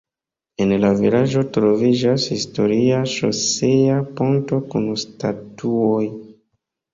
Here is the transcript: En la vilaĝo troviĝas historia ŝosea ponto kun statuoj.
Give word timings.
En 0.63 0.71
la 0.83 0.87
vilaĝo 1.01 1.43
troviĝas 1.57 2.25
historia 2.35 3.03
ŝosea 3.17 3.99
ponto 4.21 4.61
kun 4.73 4.89
statuoj. 5.05 6.03